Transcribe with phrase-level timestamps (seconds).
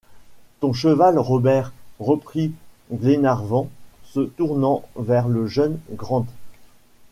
[0.61, 1.73] Ton cheval, Robert?...
[1.99, 2.53] reprit
[2.91, 3.69] Glenarvan,
[4.03, 6.25] se tournant vers le jeune Grant.